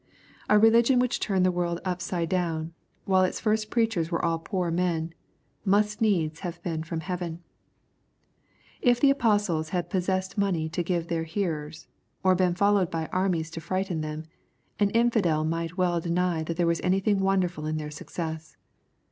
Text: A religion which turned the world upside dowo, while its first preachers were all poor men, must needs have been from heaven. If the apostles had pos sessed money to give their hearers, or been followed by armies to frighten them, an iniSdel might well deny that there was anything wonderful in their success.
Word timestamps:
A 0.49 0.57
religion 0.57 0.97
which 0.97 1.19
turned 1.19 1.45
the 1.45 1.51
world 1.51 1.79
upside 1.85 2.31
dowo, 2.31 2.71
while 3.05 3.21
its 3.23 3.39
first 3.39 3.69
preachers 3.69 4.09
were 4.09 4.25
all 4.25 4.39
poor 4.39 4.71
men, 4.71 5.13
must 5.63 6.01
needs 6.01 6.39
have 6.39 6.59
been 6.63 6.81
from 6.81 7.01
heaven. 7.01 7.43
If 8.81 8.99
the 8.99 9.11
apostles 9.11 9.69
had 9.69 9.91
pos 9.91 10.07
sessed 10.07 10.39
money 10.39 10.69
to 10.69 10.81
give 10.81 11.07
their 11.07 11.25
hearers, 11.25 11.85
or 12.23 12.33
been 12.33 12.55
followed 12.55 12.89
by 12.89 13.09
armies 13.13 13.51
to 13.51 13.61
frighten 13.61 14.01
them, 14.01 14.23
an 14.79 14.89
iniSdel 14.91 15.47
might 15.47 15.77
well 15.77 15.99
deny 16.01 16.41
that 16.45 16.57
there 16.57 16.65
was 16.65 16.81
anything 16.81 17.19
wonderful 17.19 17.67
in 17.67 17.77
their 17.77 17.91
success. 17.91 18.57